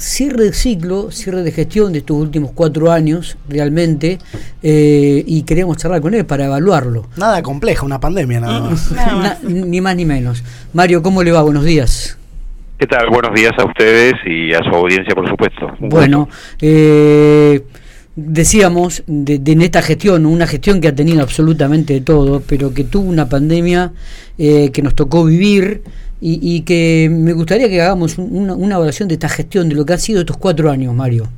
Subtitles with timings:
[0.00, 4.18] cierre de ciclo, cierre de gestión de estos últimos cuatro años, realmente,
[4.62, 7.06] eh, y queríamos charlar con él para evaluarlo.
[7.16, 8.90] Nada complejo, una pandemia nada más.
[9.42, 10.42] ni más ni menos.
[10.72, 11.42] Mario, ¿cómo le va?
[11.42, 12.18] Buenos días.
[12.78, 13.10] ¿Qué tal?
[13.10, 15.70] Buenos días a ustedes y a su audiencia, por supuesto.
[15.80, 16.30] bueno,
[16.62, 17.62] eh,
[18.16, 22.84] decíamos de, en esta gestión, una gestión que ha tenido absolutamente de todo, pero que
[22.84, 23.92] tuvo una pandemia
[24.38, 25.82] eh, que nos tocó vivir
[26.22, 29.94] y, que me gustaría que hagamos una, una, evaluación de esta gestión, de lo que
[29.94, 31.28] ha sido estos cuatro años, Mario.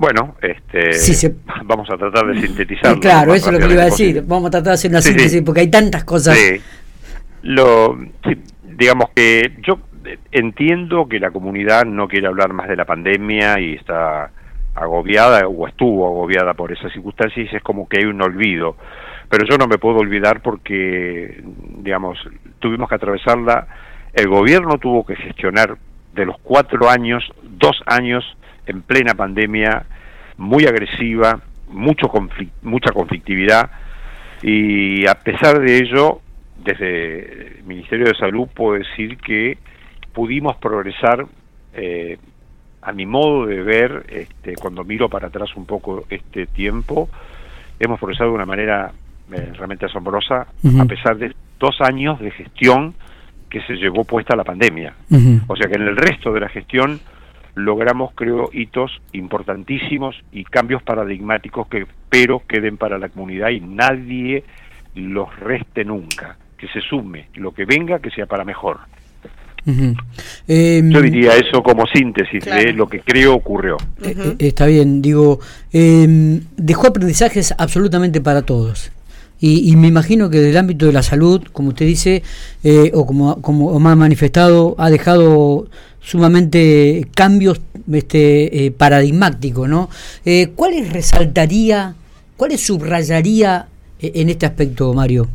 [0.00, 1.32] Bueno, este,
[1.64, 2.98] vamos a tratar de sintetizar.
[2.98, 4.24] Claro, eso es lo que le iba a decir.
[4.26, 6.38] Vamos a tratar de hacer una síntesis porque hay tantas cosas.
[7.42, 7.98] Lo,
[8.64, 9.78] digamos que yo
[10.32, 14.30] entiendo que la comunidad no quiere hablar más de la pandemia y está
[14.74, 18.76] agobiada o estuvo agobiada por esas circunstancias y es como que hay un olvido.
[19.30, 21.42] Pero yo no me puedo olvidar porque,
[21.78, 22.18] digamos,
[22.58, 23.66] tuvimos que atravesarla,
[24.12, 25.78] el gobierno tuvo que gestionar
[26.12, 28.24] de los cuatro años, dos años
[28.66, 29.84] en plena pandemia,
[30.36, 32.10] muy agresiva, mucho
[32.62, 33.70] mucha conflictividad,
[34.42, 36.20] y a pesar de ello,
[36.64, 39.58] desde el Ministerio de Salud puedo decir que
[40.12, 41.24] pudimos progresar
[41.72, 42.18] eh,
[42.82, 47.08] a mi modo de ver, este, cuando miro para atrás un poco este tiempo,
[47.78, 48.92] hemos progresado de una manera
[49.32, 50.46] eh, realmente asombrosa,
[50.78, 52.94] a pesar de dos años de gestión
[53.48, 54.94] que se llevó puesta la pandemia.
[55.46, 57.00] O sea que en el resto de la gestión
[57.54, 64.44] logramos, creo, hitos importantísimos y cambios paradigmáticos que espero queden para la comunidad y nadie
[64.94, 66.36] los reste nunca.
[66.56, 68.80] Que se sume lo que venga, que sea para mejor.
[69.66, 73.76] Em, Yo diría eso como síntesis de lo que creo ocurrió.
[74.02, 75.40] Eh, eh, está bien, digo,
[75.72, 78.90] em, dejó aprendizajes absolutamente para todos.
[79.42, 82.22] Y, me imagino que del ámbito de la salud, como usted dice,
[82.62, 85.66] eh, o como, como ha manifestado, ha dejado
[86.00, 89.88] sumamente cambios este, paradigmáticos, ¿no?
[90.54, 91.94] ¿Cuáles resaltaría,
[92.36, 93.66] cuáles subrayaría
[93.98, 95.28] en este aspecto, Mario?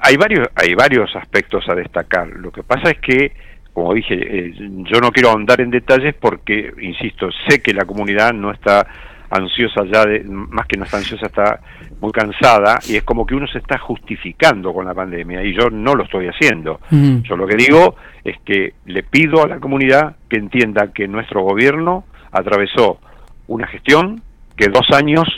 [0.00, 2.28] Hay varios, hay varios aspectos a destacar.
[2.28, 3.32] Lo que pasa es que,
[3.72, 8.34] como dije, eh, yo no quiero ahondar en detalles porque, insisto, sé que la comunidad
[8.34, 8.86] no está
[9.30, 11.60] ansiosa ya, de, más que no está ansiosa, está
[12.02, 15.70] muy cansada y es como que uno se está justificando con la pandemia y yo
[15.70, 16.80] no lo estoy haciendo.
[16.90, 21.42] Yo lo que digo es que le pido a la comunidad que entienda que nuestro
[21.42, 22.98] gobierno atravesó
[23.46, 24.20] una gestión
[24.56, 25.28] que dos años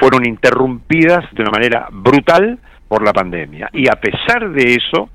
[0.00, 2.58] fueron interrumpidas de una manera brutal
[2.88, 3.68] por la pandemia.
[3.74, 5.10] Y a pesar de eso,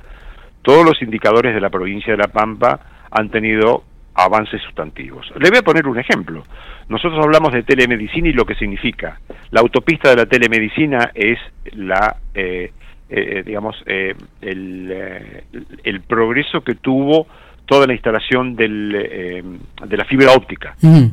[0.61, 2.79] todos los indicadores de la provincia de La Pampa
[3.09, 3.83] han tenido
[4.15, 5.31] avances sustantivos.
[5.39, 6.43] Le voy a poner un ejemplo.
[6.89, 9.19] Nosotros hablamos de telemedicina y lo que significa.
[9.51, 11.39] La autopista de la telemedicina es
[11.73, 12.71] la, eh,
[13.09, 15.43] eh, digamos, eh, el,
[15.83, 17.27] el, progreso que tuvo
[17.65, 18.91] toda la instalación del,
[19.85, 20.75] de la fibra óptica.
[20.81, 21.07] Mm.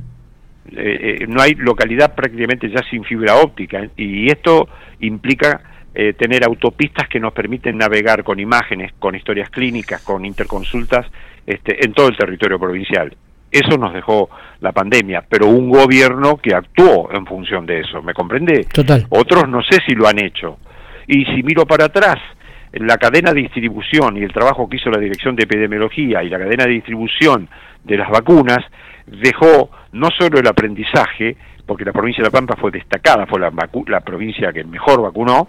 [1.29, 4.69] no hay localidad prácticamente ya sin fibra óptica y esto
[5.01, 5.63] implica
[5.93, 11.05] eh, tener autopistas que nos permiten navegar con imágenes, con historias clínicas, con interconsultas
[11.47, 13.15] este, en todo el territorio provincial.
[13.51, 14.31] Eso nos dejó
[14.61, 18.67] la pandemia, pero un gobierno que actuó en función de eso, ¿me comprende?
[18.73, 19.07] Total.
[19.09, 20.59] Otros no sé si lo han hecho.
[21.09, 22.19] Y si miro para atrás,
[22.73, 26.39] la cadena de distribución y el trabajo que hizo la Dirección de Epidemiología y la
[26.39, 27.49] cadena de distribución
[27.85, 28.59] de las vacunas
[29.07, 31.37] dejó no solo el aprendizaje,
[31.67, 33.53] porque la provincia de La Pampa fue destacada, fue la,
[33.87, 35.49] la provincia que mejor vacunó,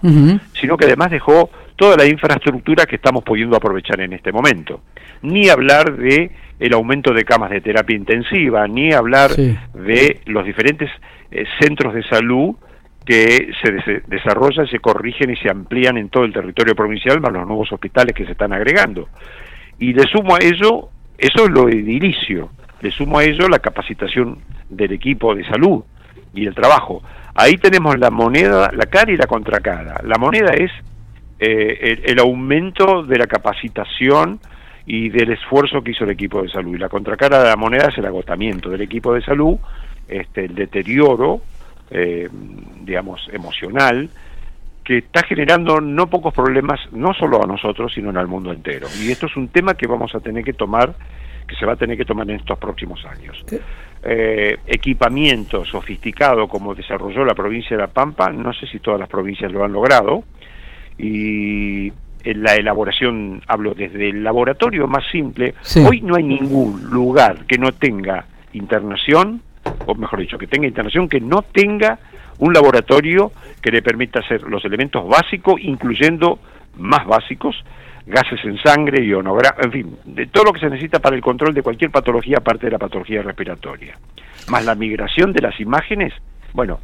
[0.54, 4.82] sino que además dejó toda la infraestructura que estamos pudiendo aprovechar en este momento.
[5.22, 10.90] Ni hablar de el aumento de camas de terapia intensiva, ni hablar de los diferentes
[11.32, 12.56] eh, centros de salud
[13.06, 17.48] que se desarrollan, se corrigen y se amplían en todo el territorio provincial, más los
[17.48, 19.10] nuevos hospitales que se están agregando.
[19.80, 22.50] Y le sumo a ello, eso es lo edilicio,
[22.82, 24.40] le sumo a ello la capacitación
[24.70, 25.84] del equipo de salud,
[26.34, 27.02] y el trabajo.
[27.36, 30.02] Ahí tenemos la moneda, la cara y la contracara.
[30.04, 30.72] La moneda es
[31.40, 34.40] eh, el, aumento de la capacitación
[34.86, 36.76] y del esfuerzo que hizo el equipo de salud.
[36.76, 39.58] Y la contracara de la moneda es el agotamiento del equipo de salud,
[40.08, 41.42] este, el deterioro,
[41.92, 42.30] eh,
[42.84, 44.10] digamos, emocional,
[44.84, 48.88] que está generando no pocos problemas, no solo a nosotros, sino en el mundo entero.
[49.00, 50.96] Y esto es un tema que vamos a tener que tomar,
[51.48, 53.44] que se va a tener que tomar en estos próximos años.
[54.04, 59.10] Eh, equipamiento sofisticado como desarrolló la provincia de La Pampa, no sé si todas las
[59.10, 60.24] provincias lo han logrado,
[60.98, 61.92] y
[62.24, 65.54] en la elaboración, hablo desde el laboratorio más simple,
[65.88, 69.42] hoy no hay ningún lugar que no tenga internación,
[69.86, 72.00] o mejor dicho, que tenga internación, que no tenga
[72.40, 73.32] un laboratorio
[73.62, 76.40] que le permita hacer los elementos básicos, incluyendo
[76.78, 77.56] más básicos,
[78.06, 81.54] gases en sangre, ionograma, en fin, de todo lo que se necesita para el control
[81.54, 83.98] de cualquier patología aparte de la patología respiratoria.
[84.50, 86.14] Más la migración de las imágenes,
[86.54, 86.80] bueno,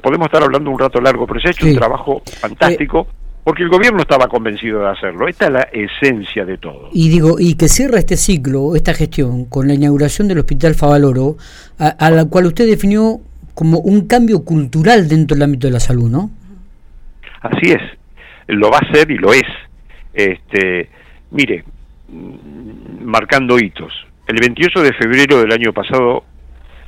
[0.00, 3.06] podemos estar hablando un rato largo, pero se ha hecho un trabajo fantástico.
[3.10, 5.26] Eh, porque el gobierno estaba convencido de hacerlo.
[5.26, 6.90] Esta es la esencia de todo.
[6.92, 11.36] Y digo, y que cierra este ciclo, esta gestión, con la inauguración del Hospital Favaloro,
[11.78, 13.18] a, la cual usted definió
[13.54, 16.30] como un cambio cultural dentro del ámbito de la salud, ¿no?
[17.40, 17.82] Así es,
[18.46, 19.42] lo va a ser y lo es.
[20.14, 20.88] Este,
[21.32, 21.64] mire,
[22.08, 23.92] mm, marcando hitos.
[24.28, 26.24] El 28 de febrero del año pasado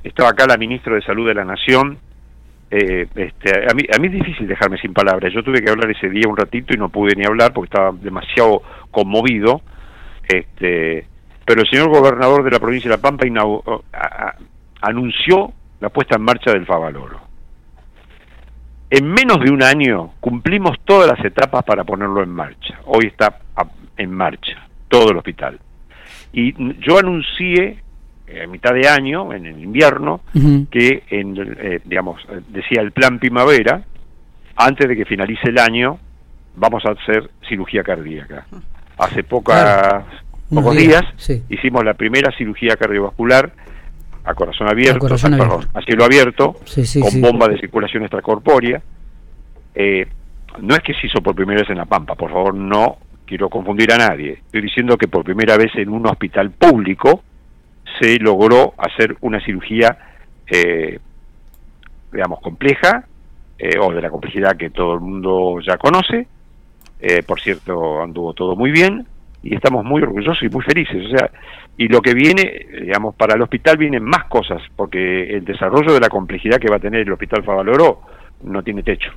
[0.05, 1.99] estaba acá la ministra de Salud de la Nación,
[2.76, 5.32] eh, este, a, mí, a es difícil dejarme sin palabras.
[5.32, 7.93] Yo tuve que hablar ese día un ratito y no pude ni hablar porque estaba
[7.93, 9.61] demasiado conmovido.
[10.26, 11.06] Este,
[11.44, 13.26] pero el señor gobernador de la provincia de La Pampa
[14.81, 17.21] anunció la puesta en marcha del Favaloro.
[18.91, 22.81] En menos de un año cumplimos todas las etapas para ponerlo en marcha.
[22.87, 23.38] Hoy está
[23.97, 25.61] en marcha todo el hospital.
[26.32, 27.83] Y yo anuncié
[28.26, 30.21] a mitad de año, en el invierno,
[30.71, 33.85] que, en, eh, digamos, decía el plan primavera,
[34.56, 35.99] antes de que finalice el año,
[36.56, 38.47] vamos a hacer cirugía cardíaca.
[38.99, 40.05] Hace pocas,
[40.53, 41.03] pocos días,
[41.49, 43.53] hicimos la primera cirugía cardiovascular
[44.25, 45.06] a corazón abierto,
[45.75, 46.56] a, cielo abierto,
[47.00, 48.82] con bomba de circulación extracorpórea.
[49.75, 50.06] Eh,
[50.61, 53.50] no es que se hizo por primera vez en La Pampa, por favor, no quiero
[53.50, 54.35] confundir a nadie.
[54.47, 57.23] Estoy diciendo que por primera vez en un hospital público,
[57.99, 59.96] se logró hacer una cirugía,
[60.46, 60.99] eh,
[62.12, 63.05] digamos, compleja,
[63.58, 66.26] eh, o de la complejidad que todo el mundo ya conoce.
[67.00, 69.06] Eh, por cierto, anduvo todo muy bien
[69.43, 71.06] y estamos muy orgullosos y muy felices.
[71.06, 71.31] O sea,
[71.76, 76.00] y lo que viene, digamos, para el hospital vienen más cosas, porque el desarrollo de
[76.00, 78.00] la complejidad que va a tener el Hospital Favaloro
[78.44, 79.11] no tiene techo.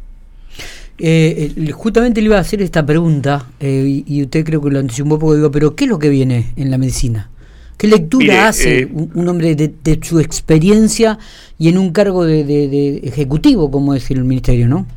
[1.74, 5.36] justamente le iba a hacer esta pregunta, y, usted creo que lo anticipó un poco,
[5.36, 7.30] digo, pero ¿qué es lo que viene en la medicina?
[7.78, 11.20] ¿Qué lectura hace eh, un, hombre de, su experiencia
[11.60, 14.88] y en un cargo de, ejecutivo, como decir el ministerio, no?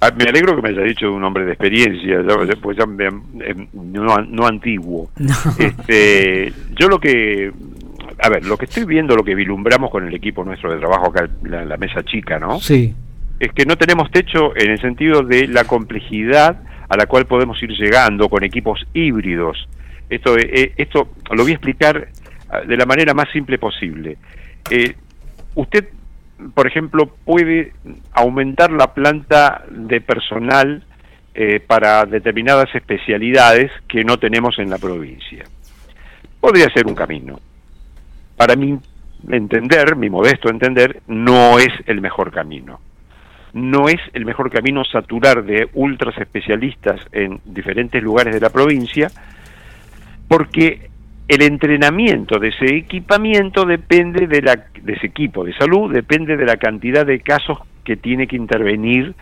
[0.00, 2.18] Ah, me alegro que me haya dicho un hombre de experiencia,
[2.62, 5.10] pues ya no, antiguo.
[5.58, 7.52] Este, yo lo que,
[8.22, 11.06] a ver, lo que estoy viendo, lo que vilumbramos con el equipo nuestro de trabajo
[11.06, 12.60] acá, la, la mesa chica, ¿no?
[12.60, 12.94] Sí.
[13.40, 17.62] Es que no tenemos techo en el sentido de la complejidad a la cual podemos
[17.62, 19.68] ir llegando con equipos híbridos
[20.08, 22.08] esto, eh, esto lo voy a explicar
[22.50, 24.16] ah, de la manera más simple posible.
[24.70, 24.94] Eh,
[25.54, 25.88] usted,
[26.54, 27.72] por ejemplo, puede
[28.12, 30.84] aumentar la planta de personal
[31.34, 35.44] eh, para determinadas especialidades que no tenemos en la provincia.
[36.40, 37.38] Podría ser un camino.
[38.36, 38.78] Para mi
[39.28, 42.80] entender, mi modesto entender, no es el mejor camino.
[43.52, 49.10] No es el mejor camino saturar de ultras especialistas en diferentes lugares de la provincia,
[50.28, 50.90] porque
[51.26, 56.46] el entrenamiento de ese equipamiento depende de, la, de ese equipo de salud, depende de
[56.46, 59.14] la cantidad de casos que tiene que intervenir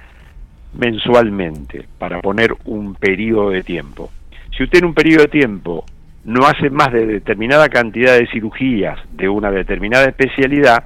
[0.74, 4.10] mensualmente para poner un periodo de tiempo.
[4.56, 5.84] Si usted en un periodo de tiempo
[6.24, 10.84] no hace más de determinada cantidad de cirugías de una determinada especialidad,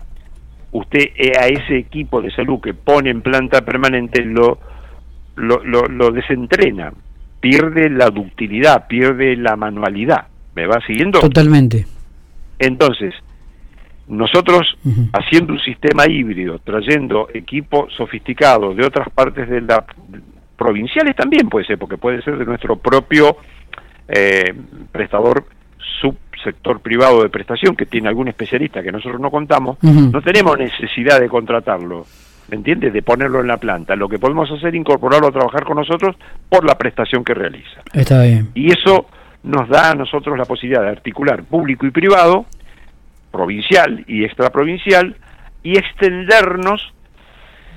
[0.73, 4.59] usted a ese equipo de salud que pone en planta permanente lo,
[5.37, 6.93] lo desentrena
[7.41, 10.27] pierde la ductilidad, pierde la manualidad.
[10.55, 11.21] ¿Me va siguiendo?
[11.21, 11.87] Totalmente.
[12.59, 13.15] Entonces,
[14.09, 14.77] nosotros
[15.13, 19.85] haciendo un sistema híbrido, trayendo equipo sofisticado de otras partes de la
[20.57, 23.39] provinciales también puede ser, porque puede ser de nuestro propio
[24.07, 24.53] eh,
[24.93, 25.47] prestador
[26.01, 31.19] subsector privado de prestación que tiene algún especialista que nosotros no contamos, no tenemos necesidad
[31.19, 32.05] de contratarlo.
[32.51, 32.93] ¿Me entiendes?
[32.93, 33.97] De ponerlo en la planta.
[33.97, 36.17] Lo que podemos hacer es incorporarlo a trabajar con nosotros
[36.49, 37.81] por la prestación que realiza.
[37.93, 38.49] Está bien.
[38.55, 39.07] Y eso
[39.43, 42.47] nos da a nosotros la posibilidad de articular público y privado,
[43.31, 45.17] provincial y extraprovincial,
[45.63, 46.93] y extendernos,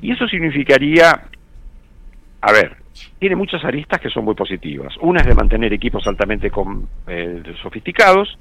[0.01, 1.21] y eso significaría,
[2.41, 2.77] a ver,
[3.19, 4.93] tiene muchas aristas que son muy positivas.
[5.01, 8.37] Una es de mantener equipos altamente con, eh, sofisticados,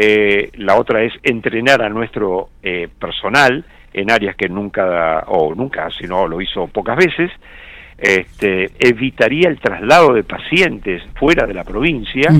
[0.00, 5.88] eh, la otra es entrenar a nuestro eh, personal en áreas que nunca, o nunca,
[5.90, 7.32] sino lo hizo pocas veces,
[7.98, 12.30] este, evitaría el traslado de pacientes fuera de la provincia,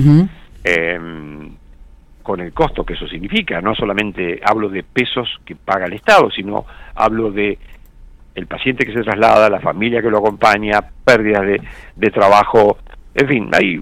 [0.63, 1.49] em,
[2.23, 3.59] con el costo que eso significa.
[3.59, 7.57] No solamente hablo de pesos que paga el Estado, sino hablo de
[8.35, 11.61] el paciente que se traslada, la familia que lo acompaña, pérdidas de,
[11.97, 12.77] de trabajo,
[13.15, 13.77] en fin, hay,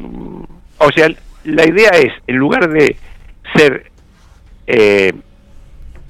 [0.79, 1.09] o sea,
[1.43, 2.95] la idea es, en lugar de
[3.55, 3.91] ser
[4.65, 5.13] eh,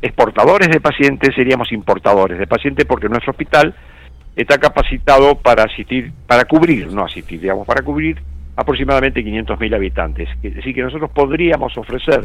[0.02, 3.76] exportadores de pacientes, seríamos importadores de pacientes porque nuestro hospital
[4.36, 8.22] está capacitado para asistir, para cubrir, no asistir, digamos, para cubrir
[8.56, 10.30] aproximadamente 500.000 habitantes.
[10.42, 12.22] Es decir, que nosotros podríamos ofrecer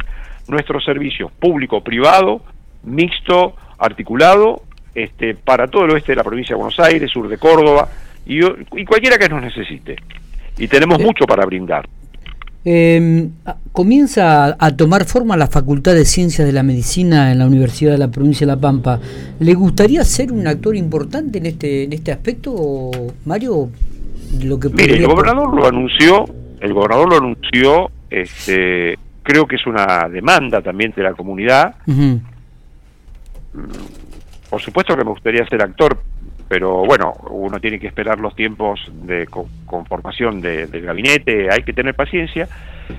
[0.49, 2.43] nuestros servicios público-privado,
[2.85, 4.63] mixto, articulado,
[4.95, 7.89] este, para todo el oeste de la provincia de Buenos Aires, sur de Córdoba,
[8.27, 9.97] y, y cualquiera que nos necesite.
[10.59, 11.87] Y tenemos mucho para brindar.
[12.65, 13.29] Eh,
[13.73, 17.99] comienza a tomar forma la Facultad de Ciencias de la Medicina en la Universidad de
[17.99, 19.01] la Provincia de La Pampa.
[19.41, 22.91] ¿Le gustaría ser un actor importante en este en este aspecto,
[23.25, 23.71] Mario?
[24.45, 26.25] Lo que Mire, el gobernador lo anunció,
[26.61, 31.75] el gobernador lo anunció, este, creo que es una demanda también de la comunidad.
[34.49, 35.99] Por supuesto que me gustaría ser actor,
[36.53, 41.63] pero bueno, uno tiene que esperar los tiempos de co- conformación de- del gabinete, hay
[41.63, 42.47] que tener paciencia,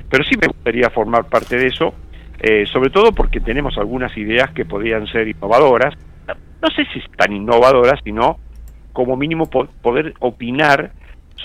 [0.10, 1.94] pero sí me gustaría formar parte de eso,
[2.40, 5.94] eh, sobre todo porque tenemos algunas ideas que podrían ser innovadoras,
[6.28, 8.40] no sé si tan innovadoras, sino
[8.92, 10.90] como mínimo po- poder opinar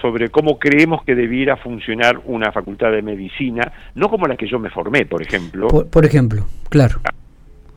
[0.00, 4.59] sobre cómo creemos que debiera funcionar una facultad de medicina, no como la que yo
[4.59, 7.00] me formé, por ejemplo, Por, por ejemplo, claro.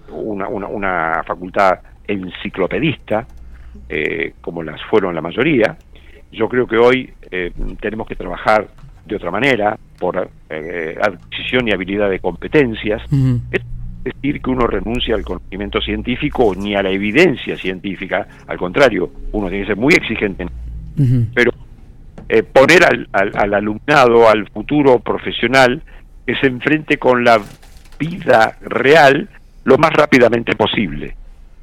[0.10, 3.28] una, una, una facultad enciclopedista,
[3.90, 5.78] eh, como las fueron la mayoría.
[6.32, 8.68] Yo creo que hoy eh, tenemos que trabajar
[9.06, 13.02] de otra manera, por eh, adquisición y habilidad de competencias.
[13.12, 13.42] Ujú.
[13.52, 13.62] Es
[14.04, 19.48] decir, que uno renuncia al conocimiento científico ni a la evidencia científica, al contrario, uno
[19.50, 20.46] tiene que ser muy exigente,
[20.98, 21.26] Ujú.
[21.34, 21.52] pero
[22.30, 25.82] eh, poner al, al, al alumnado, al futuro profesional,
[26.26, 27.40] que se enfrente con la
[28.00, 29.30] vida real
[29.66, 31.16] lo más rápidamente posible.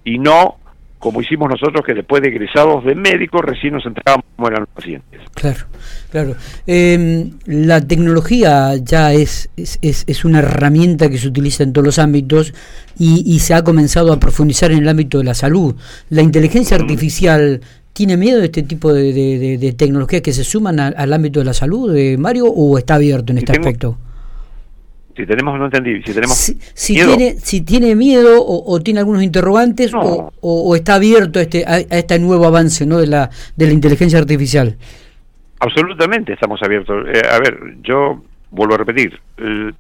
[0.05, 0.57] Y no
[0.99, 4.69] como hicimos nosotros, que después de egresados de médicos recién nos entrábamos como eran los
[4.71, 5.21] pacientes.
[5.35, 5.59] Claro,
[6.11, 6.35] claro.
[6.67, 11.99] Eh, la tecnología ya es, es, es, una herramienta que se utiliza en todos los
[11.99, 12.53] ámbitos
[12.99, 15.77] y, y se ha comenzado a profundizar en el ámbito de la salud.
[16.11, 17.61] La inteligencia artificial
[17.93, 21.13] ¿Tiene miedo de este tipo de, de, de, de tecnologías que se suman a, al
[21.13, 23.99] ámbito de la salud, de Mario, o está abierto en este tengo- aspecto?
[25.19, 28.81] Si tenemos, no entendí, si tenemos Si, si miedo, tiene, si tiene miedo o, o
[28.81, 30.33] tiene algunos interrogantes No.
[30.41, 32.99] o, está abierto a este, a, a este nuevo avance ¿no?
[32.99, 34.77] de, la, de la inteligencia artificial.
[35.59, 37.05] absolutamente estamos abiertos.
[37.13, 38.23] Eh, a ver, yo
[38.53, 39.19] vuelvo a repetir,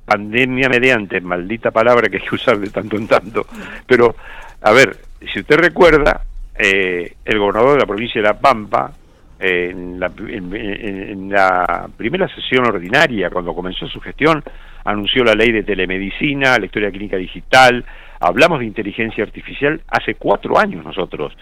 [0.04, 3.46] pandemia mediante, maldita palabra que hay que usar de tanto en tanto,
[3.86, 4.14] pero,
[4.60, 4.96] a ver,
[5.32, 6.22] si usted recuerda,
[6.58, 8.92] eh, el gobernador de la provincia de La Pampa,
[9.38, 14.42] en, la, en- la primera sesión ordinaria, cuando comenzó su gestión,
[14.84, 17.84] anunció la ley de telemedicina, la historia clínica digital,
[18.20, 21.36] hablamos de inteligencia artificial hace cuatro años nosotros.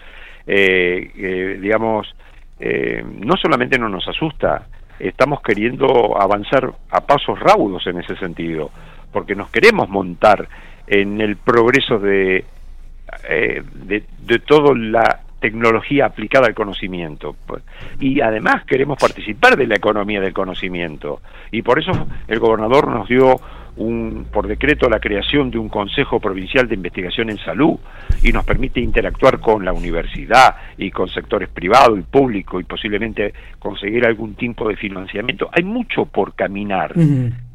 [0.45, 2.13] Eh, eh, digamos,
[2.59, 4.67] eh, no solamente no nos asusta,
[4.99, 8.71] estamos queriendo avanzar a pasos raudos en ese sentido,
[9.11, 10.47] porque nos queremos montar
[10.87, 12.45] en el progreso de,
[13.29, 17.35] eh, de, de toda la tecnología aplicada al conocimiento.
[17.99, 21.21] Y además queremos participar de la economía del conocimiento.
[21.51, 21.91] Y por eso
[22.27, 23.39] el gobernador nos dio
[23.77, 27.77] un, por decreto la creación de un Consejo Provincial de Investigación en Salud
[28.23, 33.33] y nos permite interactuar con la universidad y con sectores privado y público y posiblemente
[33.59, 35.49] conseguir algún tipo de financiamiento.
[35.53, 36.93] Hay mucho por caminar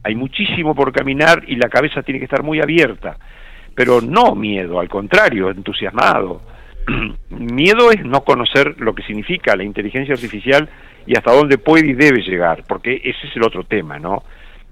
[0.04, 3.16] hay muchísimo por caminar y la cabeza tiene que estar muy abierta,
[3.74, 6.42] pero no miedo, al contrario, entusiasmado.
[7.30, 10.68] miedo es no conocer lo que significa la inteligencia artificial
[11.06, 14.22] y hasta dónde puede y debe llegar, porque ese es el otro tema, ¿no?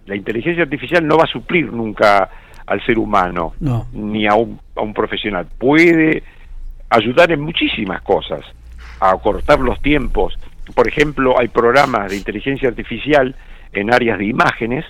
[0.06, 2.28] La inteligencia artificial no va a suplir nunca
[2.66, 3.86] al ser humano, No.
[3.92, 5.46] ni a un, a un profesional.
[5.58, 6.22] Puede
[6.88, 8.40] ayudar en muchísimas cosas,
[9.00, 10.38] a acortar los tiempos.
[10.74, 13.34] Por ejemplo, hay programas de inteligencia artificial
[13.72, 14.84] en áreas de imágenes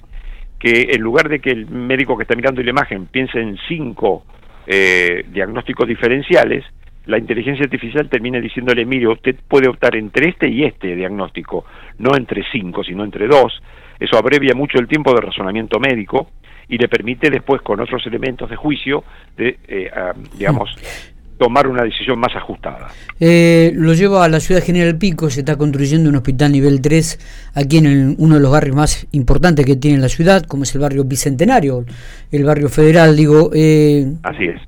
[0.58, 4.24] que en lugar de que el médico que está mirando la imagen piense en cinco
[4.66, 6.64] eh, diagnósticos diferenciales,
[7.06, 11.64] la inteligencia artificial termina diciéndole, mire, usted puede optar entre este y este diagnóstico,
[11.98, 13.60] no entre cinco, sino entre dos.
[13.98, 16.30] Eso abrevia mucho el tiempo de razonamiento médico
[16.68, 19.02] y le permite después, con otros elementos de juicio,
[19.36, 19.90] de, eh,
[20.38, 20.70] digamos,
[21.36, 22.88] tomar una decisión más ajustada.
[23.18, 27.18] Eh, lo lleva a la ciudad General Pico, se está construyendo un hospital nivel 3
[27.54, 30.74] aquí en el- uno de los barrios más importantes que tiene la ciudad, como es
[30.74, 31.84] el barrio Bicentenario,
[32.30, 33.16] el barrio federal.
[33.16, 34.60] Digo, eh, Así es.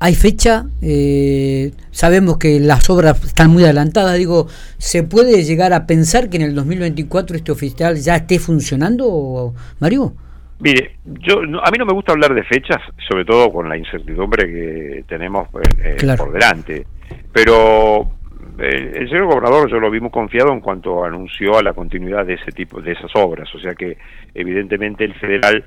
[0.00, 4.16] Hay fecha, eh, sabemos que las obras están muy adelantadas.
[4.16, 4.46] Digo,
[4.78, 10.14] ¿se puede llegar a pensar que en el 2024 este hospital ya esté funcionando, Mario?
[10.58, 12.78] Mire, yo no- a mí no me gusta hablar de fechas,
[13.08, 16.24] sobre todo con la incertidumbre que tenemos eh, eh, Claro.
[16.24, 16.86] por delante.
[17.32, 18.10] Pero
[18.58, 22.26] eh, el señor gobernador yo lo vi muy confiado en cuanto anunció a la continuidad
[22.26, 23.96] de ese tipo de esas obras, o sea que
[24.34, 25.64] evidentemente el federal,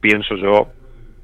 [0.00, 0.68] pienso yo,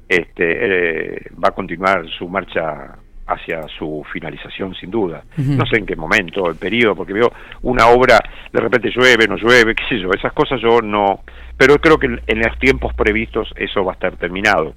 [0.09, 2.97] este, eh, va a continuar su marcha
[3.27, 5.23] hacia su finalización sin duda.
[5.37, 8.19] No sé en qué momento, el periodo, porque veo una obra,
[8.51, 11.21] de repente llueve, no llueve, qué sé yo, esas cosas yo no,
[11.55, 14.73] pero creo que en los tiempos previstos eso va a estar terminado.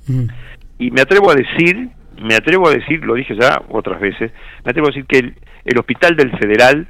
[0.79, 1.89] Y me atrevo a decir,
[2.21, 4.33] me atrevo a decir, lo dije ya otras veces,
[4.65, 5.19] me atrevo a decir que
[5.65, 6.89] el, Hospital del Federal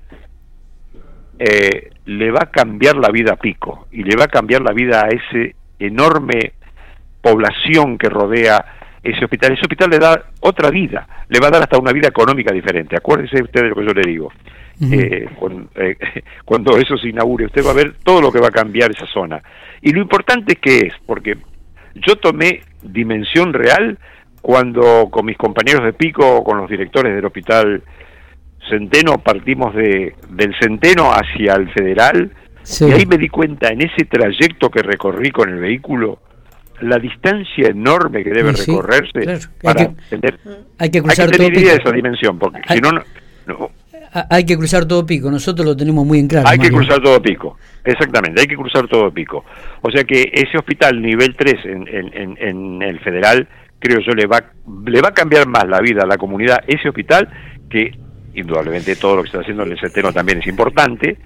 [1.39, 4.73] eh, le va a cambiar la vida a Pico y le va a cambiar la
[4.73, 6.55] vida a ese enorme
[7.23, 8.65] población que rodea
[9.03, 9.53] ese hospital.
[9.53, 12.97] Ese hospital le da otra vida, le va a dar hasta una vida económica diferente.
[12.97, 14.33] Acuérdese usted de lo que yo le digo.
[14.81, 15.29] Eh,
[15.77, 15.97] eh,
[16.45, 19.07] cuando eso se inaugure, usted va a ver todo lo que va a cambiar esa
[19.07, 19.43] zona.
[19.81, 21.37] Y lo importante es que es, porque
[21.95, 23.99] yo tomé dimensión real
[24.41, 27.83] cuando con mis compañeros de pico, con los directores del hospital
[28.69, 32.33] Centeno, partimos de, del Centeno hacia el Federal,
[32.81, 36.21] y ahí me di cuenta en ese trayecto que recorrí con el vehículo,
[36.83, 39.91] la distancia enorme que debe recorrerse para
[40.79, 42.91] hay que, cruzar hay que tener idea de esa dimensión, porque si no,
[43.47, 43.71] no,
[44.31, 46.49] Hay que cruzar todo pico, nosotros lo tenemos muy en claro.
[46.49, 49.45] Hay que cruzar todo pico, exactamente, hay que cruzar todo pico.
[49.81, 53.49] O sea que ese hospital nivel 3 en, en, en el federal,
[53.79, 54.43] creo yo, le va,
[54.87, 57.29] le va a cambiar más la vida a la comunidad ese hospital
[57.71, 57.93] que
[58.35, 61.19] indudablemente todo lo que está haciendo el Centeno también es importante,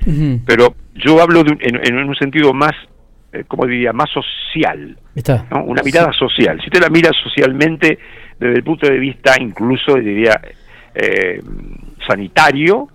[0.45, 2.73] pero yo hablo de en, un sentido más
[3.45, 4.97] como diría, más social,
[5.65, 6.59] una mirada social.
[6.61, 7.99] Si usted la mira socialmente
[8.39, 10.41] desde el punto de vista incluso, diría,
[10.95, 11.41] eh,
[12.07, 12.89] sanitario,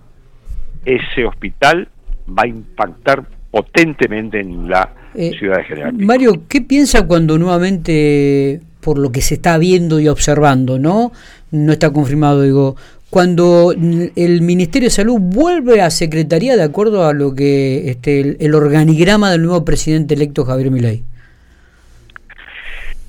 [0.84, 1.88] ese hospital
[2.28, 5.92] va a impactar potentemente en la eh, ciudad de General.
[5.94, 11.12] Mario, ¿qué piensa cuando nuevamente, por lo que se está viendo y observando, no,
[11.50, 12.76] no está confirmado, digo,
[13.12, 18.54] cuando el Ministerio de Salud vuelve a Secretaría de acuerdo a lo que este, el,
[18.54, 21.04] organigrama del nuevo presidente electo Javier Milei?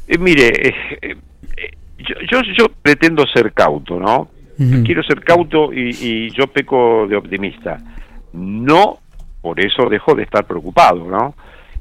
[0.09, 1.15] Eh, mire, eh, eh,
[2.29, 4.27] yo, yo, pretendo ser cauto, ¿no?
[4.83, 7.79] Quiero ser cauto y, y, yo peco de optimista.
[8.33, 8.99] No,
[9.41, 11.33] por eso dejo de estar preocupado, ¿no?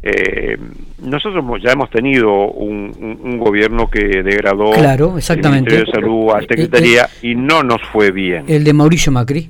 [0.02, 0.58] Eh,
[0.98, 5.70] nosotros ya hemos tenido un, gobierno que degradó claro, exactamente.
[5.70, 8.44] el Ministerio de Salud a eh, Secretaría eh, y no nos fue bien.
[8.48, 9.48] El de Mauricio Macri.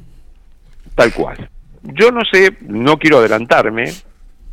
[0.95, 1.49] Tal cual.
[1.83, 3.85] Yo no sé, no quiero adelantarme,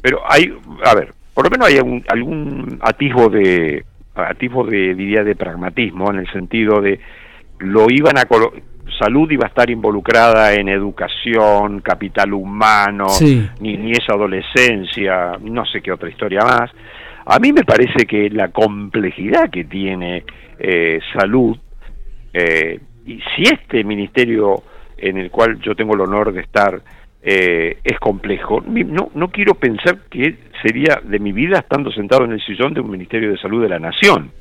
[0.02, 0.54] pero hay,
[0.86, 3.84] a ver, por lo menos hay algún, atisbo de
[4.16, 7.00] atisbo de diría de pragmatismo en el sentido de
[7.60, 8.26] lo iban a
[8.98, 15.92] salud iba a estar involucrada en educación, capital humano, ni niñez, adolescencia, no sé qué
[15.92, 16.72] otra historia más.
[17.26, 20.24] A mí me parece que la complejidad que tiene
[20.58, 21.58] eh, salud,
[22.34, 24.64] eh, y si este ministerio
[24.98, 26.82] en el cual yo tengo el honor de estar
[27.22, 32.32] eh, es complejo, no, no quiero pensar que sería de mi vida estando sentado en
[32.32, 34.32] el sillón de un Ministerio de Salud de la Nación.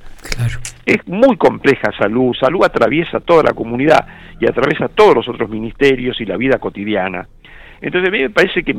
[0.87, 4.07] Es muy compleja salud, salud atraviesa toda la comunidad
[4.41, 7.29] y atraviesa todos los otros ministerios y la vida cotidiana.
[7.81, 8.75] Entonces a mí me parece que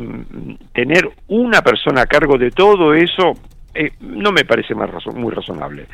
[0.74, 3.34] tener una persona a cargo de todo eso
[3.74, 5.86] eh, no me parece más muy razonable.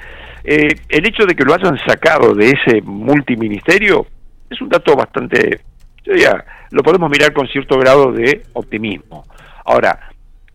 [0.44, 4.06] Eh, el hecho de que lo hayan sacado de ese multiministerio
[4.50, 5.62] es un dato bastante,
[6.04, 9.26] yo ya lo podemos mirar con cierto grado de optimismo.
[9.66, 10.00] Ahora,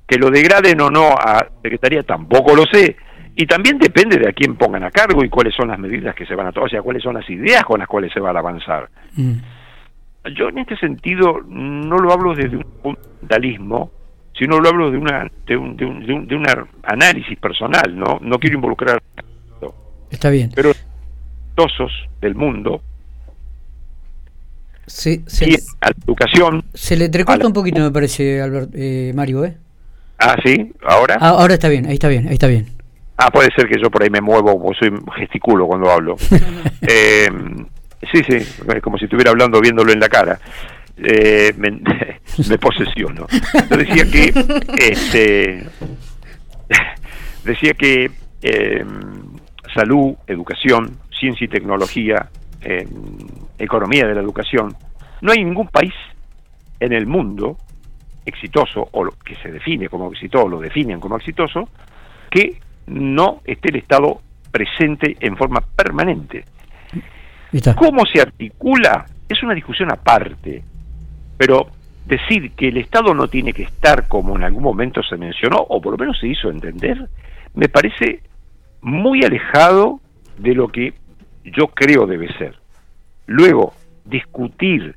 [0.06, 2.96] que lo degraden o no a Secretaría tampoco lo sé,
[3.36, 6.26] y también depende de a quién pongan a cargo y cuáles son las medidas que
[6.26, 8.30] se van a tomar, o sea, cuáles son las ideas con las cuales se va
[8.30, 8.88] a avanzar.
[9.16, 9.32] Mm.
[10.36, 13.90] Yo en este sentido no lo hablo desde un fundamentalismo,
[14.38, 16.46] sino lo hablo de una de un, de un, de un,
[16.82, 18.18] análisis personal, ¿no?
[18.20, 19.02] No quiero involucrar.
[20.10, 20.50] Está bien.
[20.54, 20.72] Pero
[21.54, 22.82] todos del mundo
[24.90, 26.64] Sí, se, y a la educación.
[26.74, 29.56] Se le entrecorta un poquito, me parece, Albert, eh, Mario, ¿eh?
[30.18, 31.16] Ah, sí, ahora.
[31.20, 32.66] Ah, ahora está bien, ahí está bien, ahí está bien.
[33.22, 36.16] Ah, puede ser que yo por ahí me muevo, o soy gesticulo cuando hablo.
[36.80, 37.28] eh,
[38.10, 40.40] sí, sí, como si estuviera hablando viéndolo en la cara.
[40.96, 41.70] Eh, me,
[42.48, 43.26] me, posesiono.
[43.68, 44.32] Yo decía que,
[44.78, 45.66] este,
[47.44, 48.84] decía que eh,
[49.74, 52.30] salud, educación, ciencia y tecnología,
[52.62, 52.88] eh,
[53.58, 54.74] economía de la educación,
[55.20, 55.92] no hay ningún país
[56.80, 57.58] en el mundo
[58.24, 61.68] exitoso, o lo que se define como exitoso, lo definen como exitoso,
[62.30, 62.58] que
[62.90, 66.44] no esté el Estado presente en forma permanente.
[67.76, 69.06] ¿Cómo se articula?
[69.28, 70.62] Es una discusión aparte,
[71.36, 71.68] pero
[72.04, 75.80] decir que el Estado no tiene que estar como en algún momento se mencionó, o
[75.80, 77.08] por lo menos se hizo entender,
[77.54, 78.22] me parece
[78.82, 80.00] muy alejado
[80.38, 80.94] de lo que
[81.44, 82.56] yo creo debe ser.
[83.26, 83.74] Luego,
[84.04, 84.96] discutir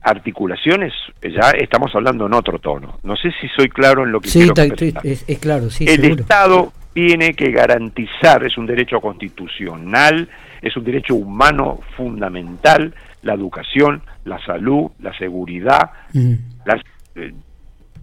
[0.00, 2.98] articulaciones, ya estamos hablando en otro tono.
[3.02, 4.54] No sé si soy claro en lo que sí, quiero
[5.02, 10.28] es, es, claro, sí, El Estado tiene que garantizar, es un derecho constitucional,
[10.60, 15.90] es un derecho humano fundamental, la educación, la salud, la seguridad,
[16.64, 16.82] la
[17.14, 17.32] eh,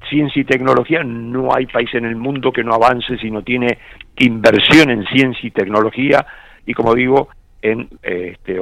[0.09, 1.03] ciencia y tecnología.
[1.03, 3.77] No hay país en el mundo que no avance si no tiene
[4.17, 6.25] inversión en ciencia y tecnología
[6.65, 7.29] y como digo,
[7.61, 8.59] en, este,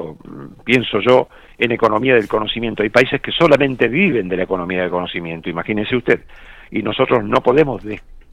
[0.63, 2.83] pienso yo, en economía del conocimiento.
[2.83, 6.21] Hay países que solamente viven de la economía del conocimiento, imagínese usted.
[6.71, 7.83] Y nosotros no podemos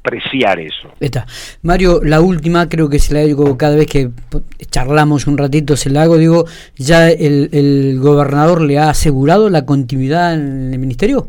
[0.02, 0.92] despreciar eso.
[1.00, 1.26] Está.
[1.62, 4.10] Mario, la última, creo que se la digo cada vez que
[4.70, 6.44] charlamos un ratito, se la hago, digo,
[6.76, 11.28] ¿ya el, el gobernador le ha asegurado la continuidad en el ministerio?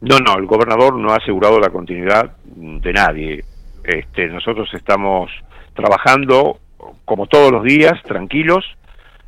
[0.00, 3.44] No, no, el gobernador no ha asegurado la continuidad de nadie.
[3.84, 5.30] Este, nosotros estamos
[5.74, 6.58] trabajando
[7.04, 8.64] como todos los días, tranquilos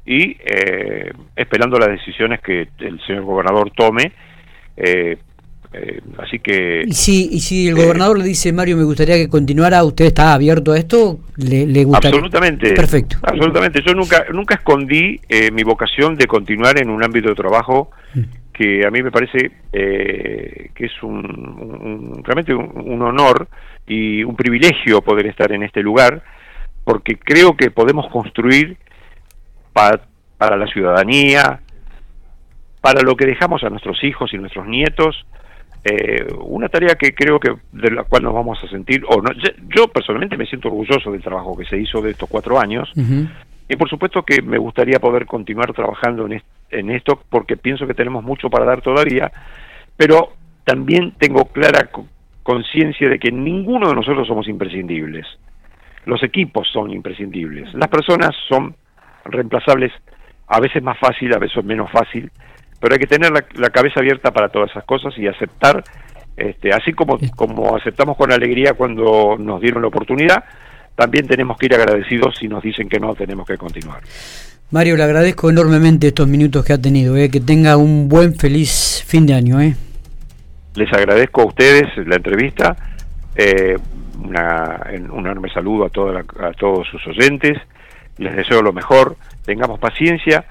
[0.04, 4.12] y eh, esperando las decisiones que el señor gobernador tome.
[4.76, 5.16] Eh,
[5.74, 6.84] eh, así que...
[6.86, 10.34] ¿Y si, y si el gobernador le dice, Mario, me gustaría que continuara, ¿usted está
[10.34, 11.18] abierto a esto?
[11.36, 12.10] ¿Le, le gustaría?
[12.10, 12.72] Absolutamente.
[12.74, 13.16] Perfecto.
[13.22, 13.82] Absolutamente.
[13.84, 15.20] Yo nunca, nunca escondí
[15.52, 18.20] mi vocación de continuar en un ámbito de trabajo mm.
[18.52, 23.48] que a mí me parece que es un, realmente un honor
[23.86, 26.22] y un privilegio poder estar en este lugar
[26.84, 28.76] porque creo que podemos construir
[29.72, 31.60] para la ciudadanía,
[32.80, 35.26] para lo que dejamos a nuestros hijos y nuestros nietos,
[35.84, 39.30] eh, una tarea que creo que de la cual nos vamos a sentir, o no,
[39.76, 42.90] yo personalmente me siento orgulloso del trabajo que se hizo de estos cuatro años,
[43.68, 47.94] y por supuesto que me gustaría poder continuar trabajando en, en esto porque pienso que
[47.94, 49.30] tenemos mucho para dar todavía,
[49.96, 50.32] pero
[50.64, 51.90] también tengo clara
[52.42, 55.26] conciencia de que ninguno de nosotros somos imprescindibles.
[56.06, 57.72] Los equipos son imprescindibles.
[57.74, 58.74] Las personas son
[59.24, 59.92] reemplazables,
[60.46, 62.30] a veces más fácil, a veces menos fácil,
[62.84, 65.82] pero hay que tener la, cabeza abierta para todas esas cosas y aceptar,
[66.36, 70.44] este, así como, como aceptamos con alegría cuando nos dieron la oportunidad,
[70.94, 74.02] también tenemos que ir agradecidos si nos dicen que no, tenemos que continuar.
[74.70, 79.02] Mario, le agradezco enormemente estos minutos que ha tenido, eh, que tenga un buen, feliz
[79.06, 79.62] fin de año.
[79.62, 79.74] Eh.
[80.74, 82.76] Les agradezco a ustedes la entrevista.
[83.34, 83.78] Eh,
[84.22, 87.56] una, un enorme saludo a, a todos sus oyentes,
[88.18, 89.16] les deseo lo mejor,
[89.46, 90.44] tengamos paciencia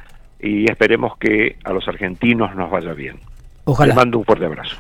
[0.44, 3.18] y esperemos que a los argentinos nos vaya bien.
[3.64, 3.88] Ojalá.
[3.88, 4.72] Les mando un fuerte abrazo.